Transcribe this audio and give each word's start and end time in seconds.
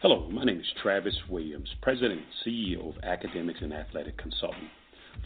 Hello, 0.00 0.28
my 0.30 0.44
name 0.44 0.60
is 0.60 0.72
Travis 0.80 1.16
Williams, 1.28 1.74
President 1.82 2.20
and 2.20 2.28
CEO 2.44 2.96
of 2.96 3.02
Academics 3.02 3.62
and 3.62 3.72
Athletic 3.72 4.16
Consulting, 4.16 4.70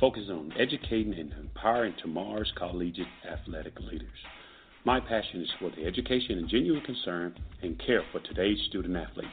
focusing 0.00 0.32
on 0.32 0.52
educating 0.58 1.14
and 1.14 1.32
empowering 1.32 1.94
tomorrow's 2.00 2.52
collegiate 2.56 3.06
athletic 3.30 3.78
leaders. 3.80 4.08
My 4.84 4.98
passion 5.00 5.42
is 5.42 5.50
for 5.58 5.70
the 5.70 5.84
education 5.84 6.38
and 6.38 6.48
genuine 6.48 6.82
concern 6.82 7.34
and 7.62 7.80
care 7.84 8.02
for 8.10 8.20
today's 8.20 8.58
student 8.68 8.96
athlete. 8.96 9.28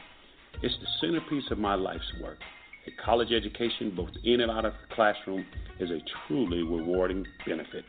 It's 0.62 0.76
the 0.80 0.86
centerpiece 1.00 1.50
of 1.50 1.58
my 1.58 1.74
life's 1.74 2.12
work. 2.22 2.38
A 2.86 2.90
college 3.04 3.32
education, 3.32 3.90
both 3.94 4.10
in 4.24 4.40
and 4.40 4.50
out 4.50 4.64
of 4.64 4.72
the 4.72 4.94
classroom, 4.94 5.44
is 5.78 5.90
a 5.90 6.00
truly 6.26 6.62
rewarding 6.62 7.26
benefit. 7.46 7.84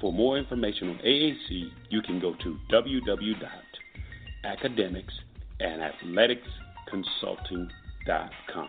For 0.00 0.12
more 0.12 0.38
information 0.38 0.90
on 0.90 0.98
AAC, 0.98 1.70
you 1.90 2.00
can 2.02 2.20
go 2.20 2.34
to 2.34 2.56
www.academics.com 2.70 5.24
and 5.60 5.80
athleticsconsulting.com. 5.80 8.68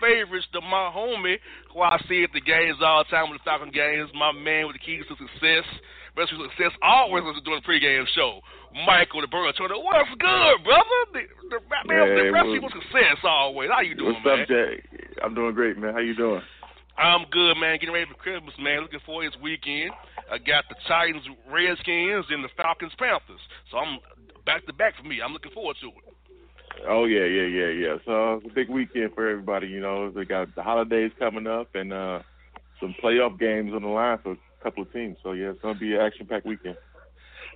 Favorites 0.00 0.46
to 0.52 0.60
my 0.60 0.90
homie, 0.90 1.38
who 1.72 1.80
I 1.80 1.98
see 2.08 2.24
at 2.24 2.32
the 2.32 2.40
games 2.40 2.78
all 2.82 3.04
the 3.04 3.10
time 3.10 3.30
with 3.30 3.40
the 3.40 3.44
Falcon 3.44 3.70
games, 3.70 4.10
my 4.14 4.32
man 4.32 4.66
with 4.66 4.76
the 4.76 4.84
keys 4.84 5.04
to 5.08 5.14
success. 5.14 5.66
Best 6.16 6.30
of 6.32 6.38
success 6.50 6.70
always 6.82 7.24
was 7.24 7.42
doing 7.44 7.58
a 7.58 7.66
pregame 7.66 8.06
show. 8.14 8.40
Michael 8.86 9.20
the 9.20 9.26
Burner 9.26 9.52
Turner, 9.52 9.78
what's 9.78 10.10
good, 10.18 10.56
brother? 10.62 10.98
The, 11.14 11.22
the, 11.50 11.58
man, 11.86 12.06
hey, 12.06 12.26
the 12.26 12.30
recipe 12.30 12.58
for 12.58 12.70
success 12.70 13.18
always. 13.22 13.70
How 13.70 13.82
you 13.82 13.94
doing, 13.94 14.14
what's 14.14 14.26
man? 14.26 14.42
up, 14.42 14.48
Jay? 14.48 14.82
I'm 15.22 15.34
doing 15.34 15.54
great, 15.54 15.78
man. 15.78 15.94
How 15.94 16.00
you 16.00 16.14
doing? 16.14 16.42
I'm 16.96 17.26
good, 17.30 17.54
man. 17.58 17.78
Getting 17.78 17.94
ready 17.94 18.06
for 18.06 18.18
Christmas, 18.18 18.54
man. 18.58 18.82
Looking 18.82 19.02
forward 19.06 19.26
to 19.26 19.30
this 19.34 19.42
weekend. 19.42 19.90
I 20.30 20.38
got 20.38 20.64
the 20.70 20.76
Titans, 20.86 21.26
Redskins, 21.50 22.26
and 22.30 22.42
the 22.42 22.50
Falcons, 22.56 22.92
Panthers. 22.98 23.42
So 23.70 23.78
I'm 23.78 23.98
back 24.46 24.66
to 24.66 24.72
back 24.72 24.96
for 24.96 25.02
me. 25.02 25.18
I'm 25.18 25.32
looking 25.32 25.52
forward 25.52 25.76
to 25.82 25.88
it. 25.88 26.13
Oh 26.88 27.04
yeah, 27.04 27.24
yeah, 27.24 27.46
yeah, 27.46 27.68
yeah. 27.68 27.96
So 28.04 28.34
it's 28.34 28.46
a 28.50 28.54
big 28.54 28.68
weekend 28.68 29.14
for 29.14 29.28
everybody. 29.28 29.68
You 29.68 29.80
know, 29.80 30.10
they 30.10 30.24
got 30.24 30.54
the 30.54 30.62
holidays 30.62 31.12
coming 31.18 31.46
up 31.46 31.74
and 31.74 31.92
uh 31.92 32.20
some 32.80 32.94
playoff 33.02 33.38
games 33.38 33.72
on 33.74 33.82
the 33.82 33.88
line 33.88 34.18
for 34.22 34.32
a 34.32 34.36
couple 34.62 34.82
of 34.82 34.92
teams. 34.92 35.16
So 35.22 35.32
yeah, 35.32 35.50
it's 35.50 35.62
gonna 35.62 35.78
be 35.78 35.94
an 35.94 36.00
action-packed 36.00 36.46
weekend. 36.46 36.76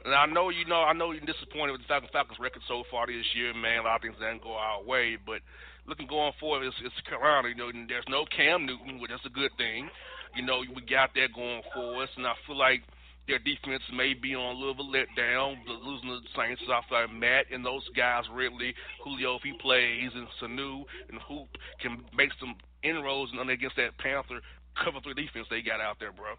And 0.05 0.15
I 0.15 0.27
know 0.27 0.49
you 0.51 0.65
know 0.67 0.83
I 0.83 0.93
know 0.93 1.13
you're 1.13 1.27
disappointed 1.27 1.73
with 1.73 1.83
the 1.83 1.89
Falcons, 1.89 2.11
Falcons 2.13 2.39
record 2.39 2.63
so 2.69 2.85
far 2.91 3.07
this 3.07 3.27
year, 3.35 3.53
man. 3.53 3.81
A 3.81 3.83
lot 3.83 3.97
of 3.97 4.03
things 4.03 4.17
didn't 4.19 4.43
go 4.43 4.53
our 4.53 4.83
way, 4.83 5.19
but 5.19 5.41
looking 5.87 6.07
going 6.07 6.33
forward, 6.39 6.65
it's, 6.65 6.77
it's 6.85 6.95
Carolina. 7.09 7.49
You 7.49 7.57
know, 7.57 7.69
and 7.69 7.89
there's 7.89 8.09
no 8.09 8.25
Cam 8.35 8.65
Newton, 8.65 9.01
which 9.01 9.11
is 9.11 9.21
a 9.27 9.31
good 9.31 9.51
thing. 9.59 9.91
You 10.37 10.45
know, 10.45 10.61
we 10.61 10.83
got 10.83 11.11
that 11.15 11.35
going 11.35 11.63
for 11.75 12.03
us, 12.03 12.09
and 12.17 12.27
I 12.27 12.35
feel 12.47 12.57
like 12.57 12.83
their 13.29 13.39
defense 13.39 13.83
may 13.95 14.15
be 14.15 14.35
on 14.35 14.57
a 14.57 14.59
little 14.59 14.75
bit 14.75 14.89
let 14.91 15.09
down, 15.15 15.61
losing 15.69 16.09
the 16.09 16.21
Saints 16.35 16.63
like 16.67 17.13
Matt 17.13 17.47
and 17.53 17.65
those 17.65 17.87
guys 17.95 18.25
Ridley, 18.33 18.75
Julio 19.05 19.37
if 19.37 19.43
he 19.43 19.53
plays 19.61 20.11
and 20.15 20.27
Sanu 20.41 20.85
and 21.11 21.21
Hoop 21.29 21.49
can 21.81 22.05
make 22.17 22.31
some 22.41 22.57
inroads 22.83 23.31
and 23.33 23.51
against 23.51 23.77
that 23.77 23.97
Panther 23.99 24.41
cover 24.83 24.99
three 25.03 25.15
defense 25.15 25.47
they 25.51 25.61
got 25.61 25.81
out 25.81 25.99
there, 26.01 26.13
bro. 26.13 26.35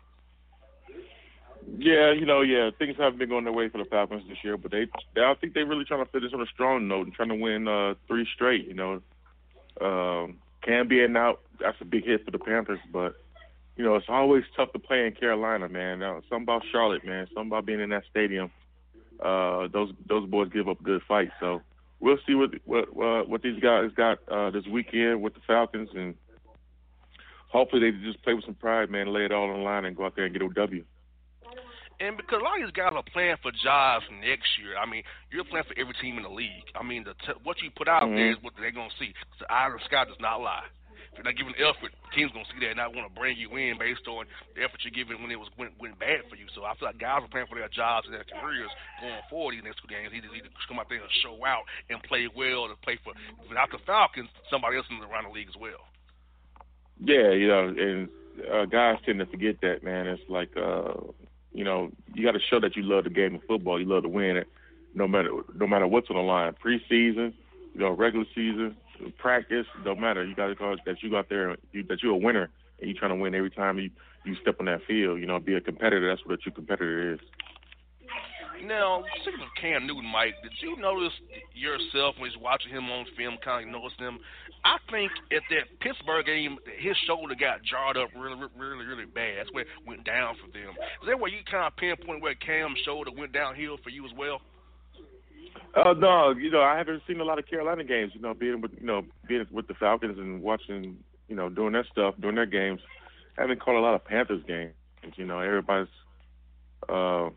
Yeah, 1.77 2.13
you 2.13 2.25
know, 2.25 2.41
yeah, 2.41 2.71
things 2.79 2.95
haven't 2.97 3.19
been 3.19 3.29
going 3.29 3.43
their 3.43 3.53
way 3.53 3.69
for 3.69 3.77
the 3.77 3.85
Falcons 3.85 4.23
this 4.27 4.37
year, 4.43 4.57
but 4.57 4.71
they, 4.71 4.87
they 5.13 5.21
I 5.21 5.35
think 5.39 5.53
they're 5.53 5.65
really 5.65 5.85
trying 5.85 6.03
to 6.03 6.11
finish 6.11 6.33
on 6.33 6.41
a 6.41 6.45
strong 6.47 6.87
note 6.87 7.05
and 7.05 7.13
trying 7.13 7.29
to 7.29 7.35
win 7.35 7.67
uh 7.67 7.93
three 8.07 8.27
straight. 8.33 8.67
You 8.67 8.73
know, 8.73 9.01
um, 9.81 10.37
Cam 10.63 10.87
being 10.87 11.15
out, 11.15 11.41
that's 11.59 11.77
a 11.81 11.85
big 11.85 12.05
hit 12.05 12.25
for 12.25 12.31
the 12.31 12.39
Panthers, 12.39 12.79
but 12.91 13.21
you 13.79 13.85
know, 13.85 13.95
it's 13.95 14.07
always 14.09 14.43
tough 14.57 14.73
to 14.73 14.79
play 14.79 15.07
in 15.07 15.13
Carolina, 15.13 15.69
man. 15.69 15.99
Now, 15.99 16.19
something 16.29 16.43
about 16.43 16.63
Charlotte, 16.69 17.05
man. 17.05 17.27
Something 17.27 17.47
about 17.47 17.65
being 17.65 17.79
in 17.79 17.91
that 17.91 18.03
stadium. 18.11 18.51
Uh, 19.23 19.69
those 19.71 19.93
those 20.05 20.29
boys 20.29 20.49
give 20.51 20.67
up 20.67 20.83
good 20.83 21.01
fights. 21.07 21.31
So 21.39 21.61
we'll 22.01 22.17
see 22.27 22.35
what 22.35 22.49
what 22.65 22.89
uh, 22.89 23.23
what 23.23 23.41
these 23.41 23.57
guys 23.61 23.91
got 23.95 24.19
uh, 24.29 24.49
this 24.49 24.65
weekend 24.69 25.21
with 25.21 25.33
the 25.33 25.39
Falcons, 25.47 25.87
and 25.95 26.15
hopefully 27.47 27.89
they 27.89 27.97
just 28.05 28.21
play 28.21 28.33
with 28.33 28.43
some 28.43 28.55
pride, 28.55 28.91
man. 28.91 29.13
Lay 29.13 29.23
it 29.23 29.31
all 29.31 29.49
on 29.49 29.59
the 29.59 29.63
line 29.63 29.85
and 29.85 29.95
go 29.95 30.05
out 30.05 30.13
there 30.13 30.25
and 30.25 30.33
get 30.33 30.43
a 30.43 30.49
W. 30.49 30.83
And 32.01 32.17
because 32.17 32.39
a 32.41 32.43
lot 32.43 32.59
of 32.59 32.67
these 32.67 32.75
guys 32.75 32.91
are 32.93 33.03
playing 33.13 33.37
for 33.41 33.51
jobs 33.63 34.03
next 34.19 34.59
year, 34.59 34.75
I 34.75 34.89
mean, 34.89 35.03
you're 35.31 35.45
playing 35.45 35.67
for 35.67 35.79
every 35.79 35.93
team 36.01 36.17
in 36.17 36.23
the 36.23 36.29
league. 36.29 36.67
I 36.75 36.83
mean, 36.83 37.05
the 37.05 37.13
t- 37.13 37.39
what 37.43 37.61
you 37.63 37.71
put 37.71 37.87
out 37.87 38.03
mm-hmm. 38.03 38.15
there 38.15 38.31
is 38.31 38.37
what 38.41 38.55
they're 38.59 38.75
gonna 38.75 38.91
see. 38.99 39.13
The 39.39 39.49
eye 39.49 39.67
of 39.67 39.79
the 39.79 39.79
sky 39.85 40.03
does 40.03 40.19
not 40.19 40.41
lie. 40.41 40.67
If 41.11 41.17
you're 41.17 41.25
not 41.25 41.35
giving 41.35 41.57
effort, 41.57 41.91
team's 42.13 42.31
gonna 42.31 42.47
see 42.53 42.61
that 42.61 42.77
and 42.77 42.81
not 42.81 42.93
want 42.93 43.09
to 43.09 43.13
bring 43.13 43.35
you 43.35 43.49
in 43.57 43.77
based 43.77 44.05
on 44.07 44.29
the 44.55 44.63
effort 44.63 44.81
you're 44.85 44.93
giving 44.95 45.21
when 45.21 45.31
it 45.33 45.41
was 45.41 45.49
went, 45.57 45.73
went 45.81 45.97
bad 45.99 46.23
for 46.29 46.37
you. 46.37 46.45
So 46.53 46.63
I 46.63 46.77
feel 46.77 46.87
like 46.89 47.01
guys 47.01 47.25
are 47.25 47.31
playing 47.31 47.49
for 47.49 47.57
their 47.57 47.69
jobs 47.69 48.05
and 48.05 48.13
their 48.13 48.25
careers 48.25 48.71
going 49.01 49.25
forward 49.29 49.57
these 49.57 49.65
next 49.65 49.81
two 49.81 49.89
games. 49.89 50.13
Either, 50.13 50.29
either 50.31 50.49
come 50.69 50.77
out 50.77 50.87
there 50.87 51.01
and 51.01 51.19
show 51.25 51.35
out 51.45 51.65
and 51.89 51.97
play 52.05 52.29
well, 52.29 52.69
to 52.69 52.77
play 52.85 53.01
for 53.01 53.17
without 53.49 53.73
the 53.73 53.81
Falcons, 53.83 54.29
somebody 54.49 54.77
else 54.77 54.85
in 54.89 55.01
the 55.01 55.09
around 55.09 55.25
the 55.25 55.33
league 55.33 55.49
as 55.49 55.57
well. 55.57 55.89
Yeah, 57.01 57.31
you 57.31 57.47
know, 57.47 57.73
and 57.73 58.09
uh, 58.45 58.65
guys 58.65 59.01
tend 59.05 59.19
to 59.19 59.25
forget 59.25 59.61
that, 59.61 59.83
man. 59.83 60.07
It's 60.07 60.21
like 60.29 60.55
uh, 60.55 60.93
you 61.53 61.63
know, 61.63 61.91
you 62.13 62.25
got 62.25 62.33
to 62.33 62.43
show 62.49 62.59
that 62.59 62.75
you 62.75 62.83
love 62.83 63.03
the 63.03 63.09
game 63.09 63.35
of 63.35 63.41
football. 63.47 63.79
You 63.79 63.85
love 63.85 64.03
to 64.03 64.09
win 64.09 64.37
it, 64.37 64.47
no 64.93 65.07
matter 65.07 65.29
no 65.55 65.67
matter 65.67 65.87
what's 65.87 66.09
on 66.09 66.15
the 66.15 66.21
line. 66.21 66.53
Preseason, 66.63 67.33
you 67.73 67.79
know, 67.79 67.91
regular 67.91 68.25
season, 68.35 68.75
practice, 69.17 69.65
don't 69.83 69.99
matter. 69.99 70.23
You 70.23 70.35
got 70.35 70.47
to 70.47 70.55
go 70.55 70.75
that 70.85 71.01
you 71.01 71.09
got 71.09 71.29
there, 71.29 71.55
you, 71.71 71.83
that 71.89 72.01
you're 72.03 72.13
a 72.13 72.17
winner, 72.17 72.49
and 72.79 72.89
you're 72.89 72.99
trying 72.99 73.15
to 73.15 73.21
win 73.21 73.35
every 73.35 73.51
time 73.51 73.77
you 73.79 73.89
you 74.25 74.35
step 74.41 74.57
on 74.59 74.65
that 74.65 74.81
field. 74.87 75.19
You 75.19 75.25
know, 75.25 75.39
be 75.39 75.55
a 75.55 75.61
competitor. 75.61 76.07
That's 76.09 76.25
what 76.25 76.33
a 76.33 76.37
true 76.37 76.51
competitor 76.51 77.13
is. 77.13 77.19
Now, 78.65 79.03
speaking 79.21 79.39
of 79.39 79.47
Cam 79.59 79.87
Newton, 79.87 80.11
Mike, 80.11 80.35
did 80.43 80.51
you 80.59 80.75
notice 80.75 81.13
yourself 81.55 82.15
when 82.19 82.31
you're 82.31 82.41
watching 82.41 82.71
him 82.71 82.89
on 82.91 83.05
film, 83.15 83.37
kind 83.43 83.65
of 83.65 83.71
noticed 83.71 83.99
him? 83.99 84.19
I 84.65 84.75
think 84.91 85.11
at 85.31 85.43
that 85.49 85.79
Pittsburgh 85.79 86.25
game, 86.25 86.57
his 86.77 86.97
shoulder 87.07 87.35
got 87.39 87.63
jarred 87.63 87.95
up 87.95 88.09
really, 88.17 88.35
really, 88.57 88.85
really 88.85 89.05
bad. 89.05 89.39
That's 89.39 89.53
where 89.53 89.63
it 89.63 89.71
went 89.87 90.03
down 90.03 90.35
for 90.35 90.51
them. 90.51 90.75
Is 90.75 91.07
that 91.07 91.19
where 91.19 91.31
you 91.31 91.39
kind 91.49 91.71
of 91.71 91.77
pinpoint 91.77 92.21
where 92.21 92.35
Cam's 92.35 92.79
shoulder 92.83 93.11
went 93.15 93.31
downhill 93.31 93.77
for 93.81 93.89
you 93.89 94.03
as 94.03 94.11
well? 94.17 94.41
Uh, 95.75 95.93
no, 95.93 96.31
you 96.31 96.49
know, 96.49 96.61
I 96.61 96.77
haven't 96.77 97.03
seen 97.07 97.19
a 97.19 97.23
lot 97.23 97.39
of 97.39 97.47
Carolina 97.47 97.83
games. 97.83 98.13
You 98.15 98.21
know, 98.21 98.33
being 98.33 98.61
with 98.61 98.71
you 98.79 98.85
know 98.85 99.03
being 99.27 99.45
with 99.51 99.67
the 99.67 99.75
Falcons 99.75 100.17
and 100.17 100.41
watching, 100.41 100.97
you 101.27 101.35
know, 101.35 101.49
doing 101.49 101.73
that 101.73 101.85
stuff, 101.91 102.15
doing 102.19 102.35
their 102.35 102.45
games. 102.45 102.81
I 103.37 103.41
haven't 103.41 103.61
caught 103.61 103.75
a 103.75 103.79
lot 103.79 103.95
of 103.95 104.03
Panthers 104.03 104.43
games. 104.47 104.73
You 105.15 105.25
know, 105.25 105.39
everybody's. 105.39 105.87
Uh, 106.87 107.29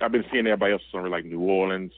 I've 0.00 0.12
been 0.12 0.24
seeing 0.32 0.46
everybody 0.46 0.72
else 0.72 0.82
on 0.94 1.08
like 1.10 1.24
New 1.24 1.40
Orleans, 1.40 1.92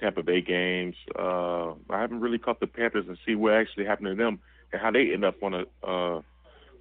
Tampa 0.00 0.22
Bay 0.22 0.40
games. 0.40 0.94
Uh, 1.18 1.72
I 1.90 2.00
haven't 2.00 2.20
really 2.20 2.38
caught 2.38 2.60
the 2.60 2.66
Panthers 2.66 3.06
and 3.08 3.18
see 3.26 3.34
what 3.34 3.54
actually 3.54 3.84
happened 3.84 4.08
to 4.08 4.14
them 4.14 4.38
and 4.72 4.80
how 4.80 4.90
they 4.90 5.12
end 5.12 5.24
up 5.24 5.42
on 5.42 5.54
a 5.54 5.86
uh, 5.86 6.22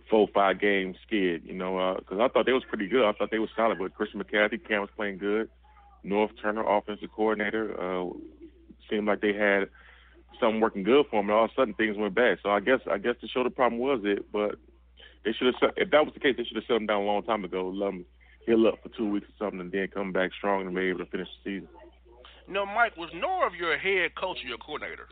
four 0.09 0.27
five 0.33 0.61
game 0.61 0.95
skid. 1.05 1.43
You 1.43 1.55
know, 1.55 1.95
because 1.97 2.19
uh, 2.19 2.23
I 2.23 2.27
thought 2.27 2.45
they 2.45 2.53
was 2.53 2.63
pretty 2.69 2.87
good. 2.87 3.03
I 3.03 3.13
thought 3.13 3.31
they 3.31 3.39
was 3.39 3.49
solid, 3.55 3.79
but 3.79 3.95
Christian 3.95 4.23
McCaffrey, 4.23 4.65
Cam 4.67 4.81
was 4.81 4.89
playing 4.95 5.17
good. 5.17 5.49
Norv 6.05 6.29
Turner, 6.41 6.63
offensive 6.67 7.09
coordinator, 7.15 7.73
uh, 7.79 8.09
seemed 8.89 9.07
like 9.07 9.21
they 9.21 9.33
had 9.33 9.69
something 10.39 10.61
working 10.61 10.83
good 10.83 11.05
for 11.09 11.21
them, 11.21 11.29
and 11.29 11.37
all 11.37 11.45
of 11.45 11.51
a 11.51 11.53
sudden 11.55 11.73
things 11.73 11.97
went 11.97 12.15
bad. 12.15 12.37
So 12.43 12.49
I 12.49 12.59
guess 12.59 12.79
I 12.89 12.97
guess 12.97 13.15
the 13.21 13.27
show 13.27 13.43
the 13.43 13.49
problem 13.49 13.81
was 13.81 14.01
it, 14.03 14.31
but 14.31 14.55
they 15.25 15.31
should 15.33 15.53
have. 15.61 15.73
If 15.77 15.91
that 15.91 16.05
was 16.05 16.13
the 16.13 16.19
case, 16.19 16.35
they 16.37 16.43
should 16.43 16.55
have 16.55 16.65
shut 16.65 16.77
them 16.77 16.85
down 16.85 17.01
a 17.01 17.05
long 17.05 17.23
time 17.23 17.43
ago. 17.43 17.69
Let 17.69 17.87
them 17.87 18.05
heal 18.45 18.67
up 18.67 18.79
for 18.81 18.89
two 18.89 19.09
weeks 19.09 19.27
or 19.27 19.45
something, 19.45 19.59
and 19.59 19.71
then 19.71 19.87
come 19.93 20.11
back 20.13 20.31
strong 20.37 20.65
and 20.65 20.75
be 20.75 20.81
able 20.83 20.99
to 20.99 21.11
finish 21.11 21.27
the 21.43 21.59
season. 21.59 21.69
No, 22.47 22.65
Mike, 22.65 22.95
was 22.95 23.09
Norv 23.11 23.57
your 23.57 23.77
head 23.77 24.15
coach 24.15 24.37
or 24.43 24.47
your 24.47 24.57
coordinator, 24.57 25.09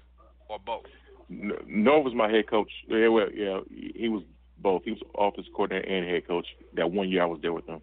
or 0.48 0.58
both? 0.66 0.86
Norv 1.30 2.06
was 2.06 2.14
my 2.16 2.30
head 2.30 2.50
coach. 2.50 2.72
Yeah, 2.88 3.10
well, 3.10 3.28
yeah, 3.34 3.60
he 3.70 4.08
was 4.08 4.24
both. 4.60 4.84
He 4.86 4.92
was 4.92 5.02
offensive 5.18 5.54
coordinator 5.54 5.88
and 5.88 6.10
head 6.10 6.28
coach. 6.28 6.48
That 6.76 6.92
one 6.92 7.10
year 7.10 7.24
I 7.24 7.26
was 7.26 7.40
there 7.42 7.52
with 7.52 7.68
him 7.68 7.81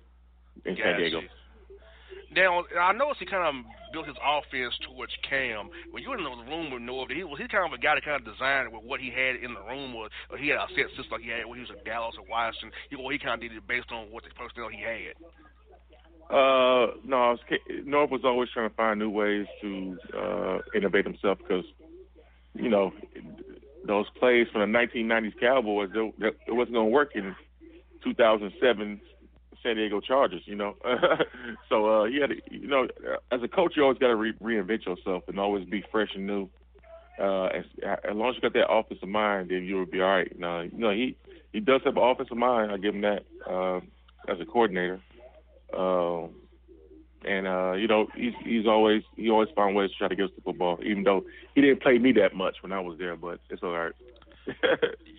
in. 0.65 0.77
San 0.77 0.99
Diego. 0.99 1.21
Now 2.35 2.65
I 2.81 2.93
noticed 2.93 3.21
he 3.21 3.27
kind 3.27 3.45
of 3.45 3.65
built 3.93 4.09
his 4.09 4.17
offense 4.25 4.73
towards 4.89 5.13
Cam. 5.29 5.69
When 5.91 6.03
you 6.03 6.09
were 6.09 6.17
in 6.17 6.25
the 6.25 6.49
room 6.49 6.73
with 6.73 6.81
Norv, 6.81 7.13
he 7.13 7.25
was 7.25 7.39
he 7.39 7.47
kind 7.49 7.69
of 7.69 7.77
a 7.77 7.81
guy 7.81 7.95
that 7.95 8.05
kind 8.05 8.17
of 8.17 8.25
designed 8.25 8.73
with 8.73 8.85
what 8.85 9.01
he 9.01 9.13
had 9.13 9.37
in 9.37 9.53
the 9.53 9.61
room 9.61 9.93
was 9.93 10.11
he 10.41 10.49
had 10.49 10.59
a 10.59 10.67
set 10.73 10.89
system 10.97 11.13
like 11.13 11.21
he 11.21 11.29
had 11.29 11.45
when 11.45 11.61
he 11.61 11.69
was 11.69 11.71
at 11.77 11.85
Dallas 11.85 12.17
or 12.17 12.25
Washington. 12.25 12.73
He 12.89 12.97
well, 12.97 13.11
he 13.13 13.19
kind 13.19 13.37
of 13.37 13.41
did 13.41 13.53
it 13.53 13.69
based 13.69 13.93
on 13.93 14.09
what 14.09 14.25
the 14.25 14.31
personnel 14.33 14.73
he 14.73 14.81
had. 14.81 15.13
Uh, 16.33 16.97
no, 17.05 17.37
Norv 17.85 18.09
was 18.11 18.25
always 18.25 18.49
trying 18.49 18.71
to 18.71 18.77
find 18.77 18.99
new 18.99 19.11
ways 19.11 19.47
to 19.61 19.99
uh, 20.17 20.59
innovate 20.75 21.05
himself 21.05 21.37
because, 21.37 21.67
you 22.55 22.71
know, 22.71 22.93
those 23.87 24.07
plays 24.19 24.47
from 24.51 24.73
the 24.73 24.79
1990s 24.79 25.39
Cowboys, 25.39 25.91
it 25.93 26.15
wasn't 26.49 26.73
going 26.73 26.87
to 26.87 26.93
work 26.93 27.11
in 27.15 27.37
2007 28.03 29.01
San 29.63 29.77
Diego 29.77 30.01
Chargers, 30.01 30.43
you 30.45 30.55
know. 30.55 30.77
so 31.69 32.03
uh, 32.03 32.05
he 32.07 32.21
had, 32.21 32.31
to, 32.31 32.37
you 32.51 32.67
know, 32.67 32.89
as 33.31 33.43
a 33.43 33.49
coach, 33.49 33.75
you 33.77 33.83
always 33.83 33.99
got 33.99 34.09
to 34.09 34.17
re- 34.17 34.35
reinvent 34.43 34.87
yourself 34.87 35.25
and 35.29 35.39
always 35.39 35.67
be 35.69 35.85
fresh 35.91 36.11
and 36.15 36.27
new. 36.27 36.49
Uh, 37.21 37.47
as, 37.47 37.65
as 37.85 38.15
long 38.15 38.31
as 38.31 38.37
you 38.37 38.41
got 38.41 38.55
that 38.55 38.71
offensive 38.71 39.09
mind, 39.09 39.51
then 39.51 39.65
you'll 39.65 39.87
be 39.87 40.01
all 40.01 40.09
right. 40.09 40.39
Now, 40.39 40.61
you 40.61 40.79
know, 40.79 40.91
he 40.91 41.17
he 41.53 41.61
does 41.61 41.83
have 41.85 41.97
an 41.97 42.03
offensive 42.03 42.37
mind. 42.37 42.73
I 42.73 42.79
give 42.79 42.95
him 42.95 43.03
that 43.03 43.25
uh, 43.47 43.81
as 44.29 44.41
a 44.41 44.47
coordinator. 44.47 45.01
Uh, 45.77 46.29
and 47.25 47.47
uh, 47.47 47.73
you 47.73 47.87
know, 47.87 48.09
he's 48.17 48.33
he's 48.45 48.67
always 48.67 49.03
he 49.17 49.31
always 49.31 49.51
found 49.55 49.77
ways 49.77 49.91
to 49.91 49.97
try 49.97 50.09
to 50.09 50.17
get 50.17 50.25
us 50.27 50.31
the 50.35 50.43
football, 50.43 50.79
even 50.85 51.05
though 51.05 51.25
he 51.55 51.61
didn't 51.61 51.83
play 51.83 51.99
me 51.99 52.13
that 52.13 52.35
much 52.35 52.57
when 52.63 52.73
I 52.73 52.81
was 52.81 52.99
there. 52.99 53.17
But 53.17 53.41
it's 53.51 53.63
all 53.63 53.77
right. 53.77 53.93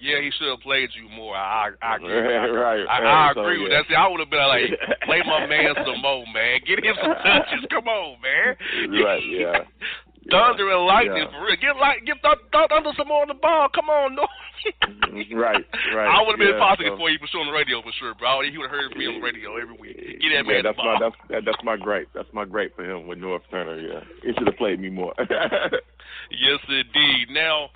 Yeah, 0.04 0.20
he 0.20 0.36
should 0.36 0.52
have 0.52 0.60
played 0.60 0.92
you 1.00 1.08
more. 1.16 1.32
I 1.32 1.72
I 1.82 1.96
agree. 1.96 2.12
Right, 2.12 2.84
I. 2.92 3.32
I 3.32 3.32
agree 3.32 3.56
so, 3.56 3.64
with 3.64 3.72
yeah. 3.72 3.80
that. 3.80 3.88
See, 3.88 3.96
I 3.96 4.08
would 4.12 4.20
have 4.20 4.28
been 4.28 4.44
like, 4.52 4.68
play 5.08 5.24
my 5.24 5.48
man 5.48 5.80
some 5.80 6.04
more, 6.04 6.28
man. 6.28 6.60
Get 6.68 6.84
him 6.84 7.00
some 7.00 7.16
touches. 7.24 7.64
Come 7.72 7.88
on, 7.88 8.20
man. 8.20 8.60
Right. 9.00 9.24
Yeah. 9.24 9.64
Thunder 10.32 10.72
and 10.72 10.88
lightning 10.88 11.24
yeah. 11.24 11.32
for 11.32 11.48
real. 11.48 11.56
Get 11.56 11.80
like 11.80 12.04
get 12.04 12.20
th- 12.20 12.52
th- 12.52 12.68
Thunder 12.68 12.92
some 12.96 13.08
more 13.08 13.24
on 13.24 13.32
the 13.32 13.40
ball. 13.40 13.68
Come 13.72 13.88
on, 13.88 14.16
no. 14.16 14.28
Mm, 15.12 15.36
right. 15.36 15.64
Right. 15.96 16.08
I 16.08 16.24
would 16.24 16.36
have 16.36 16.40
been 16.40 16.56
yeah, 16.56 16.64
positive 16.64 16.96
so. 16.96 17.00
for 17.00 17.12
you 17.12 17.20
for 17.20 17.28
sure 17.28 17.44
on 17.44 17.48
the 17.48 17.56
radio 17.56 17.84
for 17.84 17.92
sure, 18.00 18.16
bro. 18.16 18.44
He 18.44 18.56
would 18.56 18.72
have 18.72 18.76
heard 18.76 18.96
me 18.96 19.08
on 19.08 19.20
the 19.20 19.24
radio 19.24 19.60
every 19.60 19.76
week. 19.76 19.96
Get 20.00 20.32
that 20.36 20.48
man 20.48 20.64
yeah, 20.64 20.72
that's 20.72 20.80
my 20.80 20.96
that's 21.00 21.16
that, 21.32 21.42
that's 21.44 21.64
my 21.64 21.76
great. 21.76 22.08
That's 22.16 22.32
my 22.32 22.44
great 22.44 22.76
for 22.76 22.84
him 22.84 23.08
with 23.08 23.20
Norv 23.20 23.44
Turner. 23.52 23.80
Yeah, 23.80 24.04
he 24.24 24.32
should 24.36 24.48
have 24.48 24.60
played 24.60 24.80
me 24.80 24.92
more. 24.92 25.12
yes, 25.20 26.60
indeed. 26.68 27.28
Now, 27.32 27.72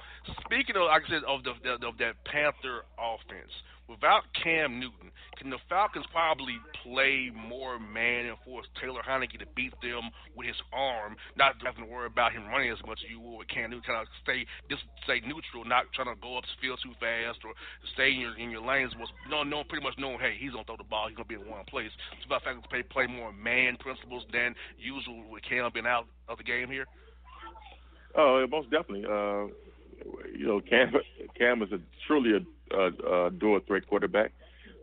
speaking 0.45 0.75
of, 0.75 0.87
like 0.87 1.03
I 1.07 1.09
said, 1.09 1.23
of 1.27 1.43
the, 1.43 1.53
the 1.63 1.87
of 1.87 1.97
that 1.97 2.15
Panther 2.25 2.85
offense, 2.97 3.51
without 3.87 4.23
Cam 4.35 4.79
Newton, 4.79 5.11
can 5.39 5.49
the 5.49 5.59
Falcons 5.69 6.05
probably 6.11 6.59
play 6.83 7.31
more 7.31 7.79
man 7.79 8.27
and 8.27 8.37
force 8.43 8.67
Taylor 8.81 9.01
Heinicke 9.01 9.39
to 9.39 9.47
beat 9.55 9.73
them 9.81 10.11
with 10.35 10.47
his 10.47 10.59
arm, 10.73 11.15
not 11.35 11.55
having 11.63 11.85
to 11.85 11.89
worry 11.89 12.07
about 12.07 12.33
him 12.33 12.47
running 12.47 12.69
as 12.69 12.79
much 12.85 12.99
as 13.03 13.09
you 13.09 13.19
would 13.19 13.39
with 13.39 13.47
Cam 13.47 13.71
Newton, 13.71 13.87
kind 13.87 14.01
of 14.01 14.07
stay 14.23 14.45
just 14.69 14.83
stay 15.03 15.23
neutral, 15.23 15.63
not 15.63 15.87
trying 15.95 16.11
to 16.11 16.19
go 16.19 16.37
up 16.37 16.43
the 16.43 16.57
field 16.59 16.79
too 16.83 16.93
fast 16.99 17.39
or 17.47 17.55
stay 17.95 18.11
in 18.11 18.19
your 18.19 18.35
in 18.35 18.51
your 18.51 18.63
lanes. 18.63 18.91
Was 18.99 19.09
no, 19.31 19.43
no, 19.43 19.63
pretty 19.63 19.83
much 19.83 19.95
knowing, 19.97 20.19
hey, 20.19 20.35
he's 20.37 20.51
gonna 20.51 20.67
throw 20.67 20.77
the 20.77 20.87
ball, 20.87 21.07
he's 21.07 21.15
gonna 21.15 21.31
be 21.31 21.39
in 21.39 21.47
one 21.47 21.63
place. 21.65 21.91
It's 22.17 22.27
about 22.27 22.43
Falcons 22.43 22.67
play 22.67 22.83
play 22.83 23.07
more 23.07 23.31
man 23.31 23.77
principles 23.79 24.27
than 24.31 24.55
usual 24.77 25.23
with 25.31 25.43
Cam 25.47 25.69
being 25.73 25.87
out 25.87 26.07
of 26.27 26.37
the 26.37 26.43
game 26.43 26.67
here. 26.67 26.85
Oh, 28.15 28.45
most 28.49 28.69
definitely. 28.71 29.05
Uh, 29.05 29.47
you 30.37 30.47
know, 30.47 30.61
Cam 30.61 30.93
Cam 31.37 31.61
is 31.61 31.71
a 31.71 31.79
truly 32.05 32.33
a, 32.33 32.75
a, 32.75 33.27
a 33.27 33.31
dual 33.31 33.59
threat 33.65 33.87
quarterback. 33.87 34.31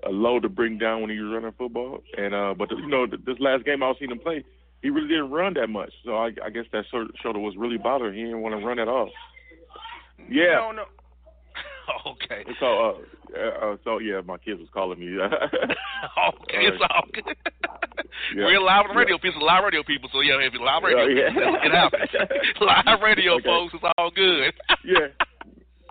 A 0.07 0.11
low 0.11 0.39
to 0.39 0.51
bring 0.51 0.77
down 0.77 1.01
when 1.01 1.11
he 1.11 1.19
was 1.19 1.33
running 1.33 1.53
football, 1.57 2.03
and 2.19 2.35
uh, 2.35 2.53
but 2.57 2.71
you 2.71 2.87
know, 2.89 3.07
this 3.07 3.39
last 3.41 3.65
game 3.65 3.83
I 3.83 3.89
was 3.89 3.97
seeing 3.99 4.11
him 4.11 4.19
play, 4.19 4.45
he 4.83 4.91
really 4.91 5.09
didn't 5.09 5.31
run 5.31 5.55
that 5.55 5.69
much. 5.69 5.93
So 6.05 6.17
I, 6.17 6.31
I 6.45 6.51
guess 6.51 6.67
that 6.73 6.85
shoulder 6.91 7.39
was 7.39 7.55
really 7.57 7.79
bothering. 7.79 8.15
He 8.15 8.25
didn't 8.25 8.43
want 8.43 8.55
to 8.61 8.67
run 8.67 8.79
at 8.79 8.87
all. 8.87 9.11
Yeah. 10.29 10.57
No, 10.61 10.73
no. 10.73 10.85
okay. 12.13 12.45
So, 12.61 12.67
uh, 13.37 13.39
uh, 13.39 13.77
so 13.83 13.99
yeah, 13.99 14.21
my 14.27 14.37
kids 14.37 14.61
was 14.61 14.69
calling 14.75 15.01
me. 15.01 15.07
okay, 15.23 16.67
it's 16.67 16.83
all 16.83 17.05
good. 17.13 17.37
Yeah. 18.35 18.45
We're 18.47 18.61
live 18.61 18.87
on 18.89 18.95
the 18.95 18.99
radio 18.99 19.17
Yeah. 19.17 19.23
people, 19.31 19.45
live 19.47 19.65
radio 19.65 19.83
people. 19.83 20.09
So 20.13 20.21
yeah, 20.21 20.39
if 20.41 20.53
you're 20.53 20.63
live 20.65 20.83
radio, 20.83 21.05
Yeah, 21.07 21.31
yeah. 21.35 21.63
get 21.63 21.75
out. 21.75 21.93
live 22.61 23.01
radio, 23.03 23.35
Okay. 23.35 23.45
folks, 23.45 23.75
it's 23.75 23.85
all 23.99 24.11
good. 24.11 24.55
yeah, 24.85 25.09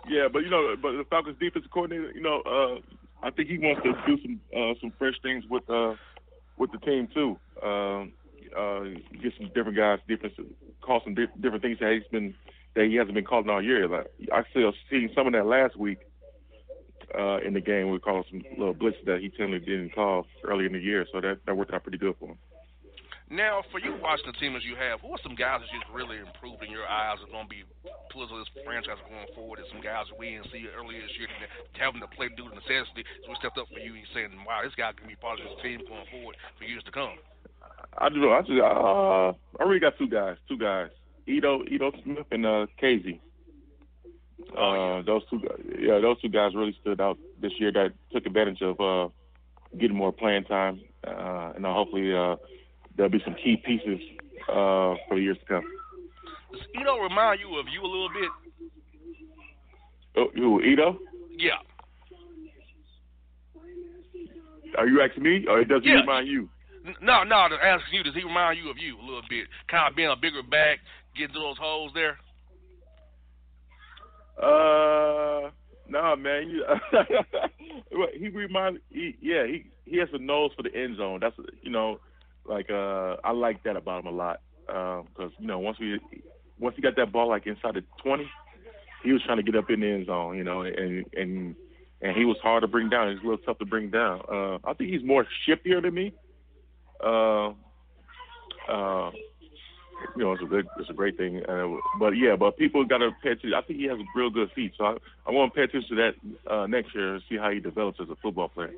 yeah, 0.07 0.27
but 0.31 0.39
you 0.43 0.49
know, 0.49 0.75
but 0.81 0.93
the 0.93 1.03
Falcons 1.09 1.37
defensive 1.39 1.71
coordinator, 1.71 2.11
you 2.13 2.21
know, 2.21 2.41
uh, 2.41 3.25
I 3.25 3.29
think 3.31 3.49
he 3.49 3.57
wants 3.57 3.81
to 3.83 3.93
do 4.05 4.21
some 4.21 4.39
uh, 4.55 4.73
some 4.81 4.91
fresh 4.97 5.15
things 5.21 5.43
with 5.49 5.69
uh, 5.69 5.95
with 6.57 6.71
the 6.71 6.79
team 6.79 7.07
too. 7.13 7.37
Um, 7.61 8.13
uh, 8.57 8.83
get 9.21 9.33
some 9.37 9.47
different 9.55 9.77
guys, 9.77 9.99
different 10.07 10.33
call 10.81 11.01
some 11.03 11.15
di- 11.15 11.27
different 11.41 11.61
things 11.63 11.77
that 11.79 11.93
he's 11.93 12.07
been 12.11 12.33
that 12.75 12.85
he 12.85 12.95
hasn't 12.95 13.13
been 13.15 13.23
calling 13.25 13.49
all 13.49 13.61
year. 13.63 13.87
Like 13.87 14.07
I 14.33 14.43
still 14.51 14.73
seen 14.89 15.09
some 15.15 15.27
of 15.27 15.33
that 15.33 15.45
last 15.45 15.77
week 15.77 15.99
uh, 17.17 17.37
in 17.45 17.53
the 17.53 17.61
game. 17.61 17.89
We 17.89 17.99
called 17.99 18.25
some 18.29 18.43
little 18.57 18.73
blitzes 18.73 19.05
that 19.05 19.21
he 19.21 19.29
generally 19.29 19.59
didn't 19.59 19.95
call 19.95 20.25
early 20.43 20.65
in 20.65 20.73
the 20.73 20.79
year, 20.79 21.05
so 21.11 21.21
that 21.21 21.39
that 21.45 21.55
worked 21.55 21.73
out 21.73 21.83
pretty 21.83 21.97
good 21.97 22.15
for 22.19 22.29
him. 22.29 22.37
Now, 23.33 23.63
for 23.71 23.79
you 23.81 23.97
watching 23.97 24.29
the 24.29 24.37
team 24.37 24.53
as 24.53 24.61
you 24.61 24.75
have, 24.77 25.01
who 25.01 25.09
are 25.09 25.23
some 25.25 25.33
guys 25.33 25.57
that 25.65 25.71
you've 25.73 25.89
really 25.89 26.21
improved 26.21 26.61
in 26.61 26.69
your 26.69 26.85
eyes 26.85 27.17
are 27.17 27.31
going 27.33 27.49
to 27.49 27.49
be 27.49 27.65
pillars 28.13 28.29
of 28.29 28.37
this 28.37 28.51
franchise 28.61 29.01
going 29.09 29.25
forward? 29.33 29.57
And 29.57 29.65
some 29.73 29.81
guys 29.81 30.05
that 30.11 30.19
we 30.19 30.37
didn't 30.37 30.53
see 30.53 30.69
earlier 30.69 31.01
this 31.01 31.17
year 31.17 31.25
that 31.41 31.49
having 31.73 32.03
to 32.05 32.11
play 32.13 32.29
due 32.29 32.45
to 32.45 32.53
necessity. 32.53 33.01
So 33.25 33.33
we 33.33 33.35
stepped 33.41 33.57
up 33.57 33.65
for 33.73 33.81
you 33.81 33.97
and 33.97 34.05
saying, 34.13 34.29
wow, 34.45 34.61
this 34.61 34.77
guy 34.77 34.93
can 34.93 35.09
be 35.09 35.17
part 35.17 35.41
of 35.41 35.49
this 35.49 35.57
team 35.65 35.81
going 35.87 36.05
forward 36.13 36.37
for 36.61 36.69
years 36.69 36.85
to 36.85 36.93
come. 36.93 37.17
I 37.97 38.13
do. 38.13 38.29
I 38.29 38.45
just. 38.45 38.61
Uh, 38.61 39.33
I 39.33 39.61
really 39.65 39.81
got 39.81 39.97
two 39.97 40.09
guys. 40.13 40.37
Two 40.45 40.61
guys. 40.61 40.93
Ito, 41.25 41.65
Ito 41.65 41.89
Smith 42.03 42.29
and 42.29 42.45
uh, 42.45 42.69
Casey. 42.77 43.17
Oh, 44.57 44.97
Uh, 44.99 45.01
those 45.03 45.23
two, 45.29 45.39
guys, 45.39 45.57
yeah, 45.79 45.99
those 45.99 46.19
two 46.21 46.29
guys 46.29 46.53
really 46.55 46.75
stood 46.81 47.01
out 47.01 47.17
this 47.41 47.51
year. 47.59 47.71
That 47.71 47.93
took 48.11 48.25
advantage 48.25 48.61
of 48.61 48.79
uh, 48.79 49.09
getting 49.79 49.95
more 49.97 50.11
playing 50.11 50.43
time, 50.45 50.81
uh, 51.07 51.53
and 51.55 51.65
uh, 51.65 51.73
hopefully 51.73 52.13
uh, 52.15 52.35
there'll 52.95 53.11
be 53.11 53.21
some 53.23 53.35
key 53.35 53.57
pieces 53.57 53.99
uh, 54.49 54.95
for 55.07 55.15
the 55.15 55.21
years 55.21 55.37
to 55.39 55.45
come. 55.45 55.63
Does 56.51 56.61
Ito 56.79 56.97
remind 56.99 57.39
you 57.39 57.57
of 57.57 57.65
you 57.67 57.81
a 57.81 57.89
little 57.89 58.09
bit? 58.09 58.29
Oh, 60.15 60.27
who, 60.35 60.61
Ito? 60.61 60.99
Yeah. 61.37 61.57
Are 64.77 64.87
you 64.87 65.01
asking 65.01 65.23
me, 65.23 65.45
or 65.47 65.63
does 65.63 65.83
he 65.83 65.89
Yeah. 65.89 66.01
remind 66.01 66.27
you? 66.27 66.49
No, 67.01 67.23
No, 67.23 67.35
I'm 67.35 67.53
asking 67.53 67.97
you, 67.97 68.03
does 68.03 68.13
he 68.13 68.23
remind 68.23 68.59
you 68.59 68.69
of 68.69 68.77
you 68.77 68.99
a 68.99 69.01
little 69.01 69.21
bit? 69.29 69.47
Kind 69.67 69.87
of 69.89 69.95
being 69.95 70.09
a 70.09 70.15
bigger 70.15 70.43
back, 70.43 70.79
getting 71.15 71.33
to 71.33 71.39
those 71.39 71.57
holes 71.57 71.93
there. 71.93 72.17
Uh, 74.37 75.51
no, 75.87 76.15
man. 76.15 76.49
You, 76.49 76.65
he 78.17 78.29
remind, 78.29 78.79
he, 78.89 79.15
yeah, 79.21 79.45
he 79.45 79.65
he 79.85 79.97
has 79.97 80.09
a 80.13 80.17
nose 80.17 80.51
for 80.55 80.63
the 80.63 80.75
end 80.75 80.97
zone. 80.97 81.19
That's 81.21 81.35
you 81.61 81.71
know, 81.71 81.99
like 82.45 82.69
uh, 82.69 83.17
I 83.23 83.31
like 83.31 83.63
that 83.63 83.75
about 83.75 84.01
him 84.01 84.07
a 84.07 84.11
lot 84.11 84.41
because 84.65 85.31
you 85.39 85.47
know 85.47 85.59
once 85.59 85.79
we 85.79 85.99
once 86.59 86.75
he 86.75 86.81
got 86.81 86.95
that 86.95 87.11
ball 87.11 87.29
like 87.29 87.45
inside 87.45 87.75
the 87.75 87.83
twenty, 88.01 88.27
he 89.03 89.11
was 89.11 89.21
trying 89.23 89.37
to 89.37 89.43
get 89.43 89.55
up 89.55 89.69
in 89.69 89.81
the 89.81 89.87
end 89.87 90.07
zone, 90.07 90.37
you 90.37 90.43
know, 90.43 90.61
and 90.61 91.05
and 91.13 91.55
and 92.01 92.17
he 92.17 92.25
was 92.25 92.37
hard 92.41 92.61
to 92.61 92.67
bring 92.67 92.89
down. 92.89 93.11
He's 93.11 93.19
a 93.19 93.27
little 93.27 93.45
tough 93.45 93.59
to 93.59 93.65
bring 93.65 93.89
down. 93.89 94.21
Uh, 94.29 94.57
I 94.63 94.73
think 94.73 94.91
he's 94.91 95.03
more 95.03 95.25
shiftier 95.47 95.81
than 95.81 95.93
me. 95.93 96.13
Uh, 97.03 97.49
uh, 98.69 99.11
you 100.15 100.23
know, 100.23 100.33
it's 100.33 100.43
a 100.43 100.45
good, 100.45 100.67
it's 100.77 100.89
a 100.89 100.93
great 100.93 101.17
thing. 101.17 101.43
Uh, 101.45 101.77
but 101.99 102.11
yeah, 102.11 102.35
but 102.35 102.57
people 102.57 102.85
got 102.85 102.99
to 102.99 103.11
pay 103.21 103.31
attention. 103.31 103.53
I 103.53 103.61
think 103.61 103.79
he 103.79 103.85
has 103.85 103.97
real 104.15 104.29
good 104.29 104.51
feet, 104.51 104.73
so 104.77 104.85
I, 104.85 104.97
I 105.27 105.31
want 105.31 105.53
to 105.53 105.55
pay 105.55 105.63
attention 105.63 105.95
to 105.95 106.03
that 106.03 106.51
uh, 106.51 106.67
next 106.67 106.93
year 106.93 107.15
and 107.15 107.23
see 107.29 107.37
how 107.37 107.49
he 107.49 107.59
develops 107.59 107.99
as 107.99 108.09
a 108.09 108.15
football 108.15 108.49
player. 108.49 108.73